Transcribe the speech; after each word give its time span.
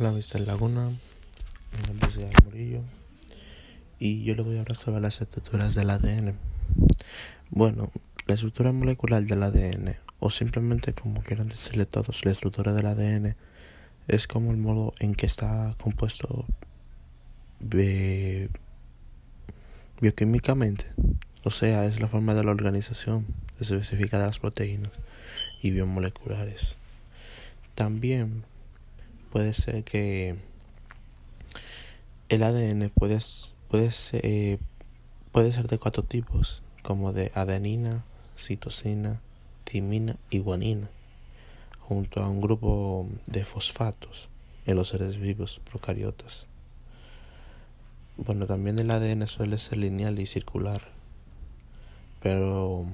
Hola, 0.00 0.12
Mr. 0.12 0.40
Laguna. 0.46 0.88
Mi 0.88 1.86
nombre 1.86 2.08
es 2.08 2.44
Murillo. 2.46 2.80
Y 3.98 4.24
yo 4.24 4.34
le 4.34 4.40
voy 4.40 4.56
a 4.56 4.60
hablar 4.60 4.78
sobre 4.78 4.98
las 4.98 5.20
estructuras 5.20 5.74
del 5.74 5.90
ADN. 5.90 6.38
Bueno, 7.50 7.90
la 8.24 8.32
estructura 8.32 8.72
molecular 8.72 9.22
del 9.24 9.42
ADN, 9.42 9.96
o 10.18 10.30
simplemente 10.30 10.94
como 10.94 11.22
quieran 11.22 11.50
decirle 11.50 11.84
todos, 11.84 12.24
la 12.24 12.30
estructura 12.30 12.72
del 12.72 12.86
ADN 12.86 13.36
es 14.08 14.26
como 14.26 14.52
el 14.52 14.56
modo 14.56 14.94
en 15.00 15.14
que 15.14 15.26
está 15.26 15.74
compuesto 15.82 16.46
bioquímicamente. 20.00 20.86
O 21.44 21.50
sea, 21.50 21.84
es 21.84 22.00
la 22.00 22.08
forma 22.08 22.32
de 22.32 22.42
la 22.42 22.52
organización 22.52 23.26
específica 23.60 24.18
de 24.18 24.24
las 24.24 24.38
proteínas 24.38 24.92
y 25.60 25.72
biomoleculares. 25.72 26.76
También 27.74 28.44
puede 29.30 29.54
ser 29.54 29.84
que 29.84 30.36
el 32.28 32.42
ADN 32.42 32.90
puede, 32.90 33.18
puede, 33.68 33.90
ser, 33.90 34.58
puede 35.32 35.52
ser 35.52 35.66
de 35.68 35.78
cuatro 35.78 36.02
tipos, 36.02 36.62
como 36.82 37.12
de 37.12 37.30
adenina, 37.34 38.04
citosina, 38.38 39.20
timina 39.64 40.16
y 40.30 40.38
guanina, 40.38 40.88
junto 41.80 42.22
a 42.22 42.28
un 42.28 42.40
grupo 42.40 43.08
de 43.26 43.44
fosfatos 43.44 44.28
en 44.66 44.76
los 44.76 44.88
seres 44.88 45.18
vivos 45.18 45.60
procariotas. 45.70 46.46
Bueno, 48.16 48.46
también 48.46 48.78
el 48.78 48.90
ADN 48.90 49.26
suele 49.26 49.58
ser 49.58 49.78
lineal 49.78 50.18
y 50.18 50.26
circular, 50.26 50.82
pero 52.22 52.86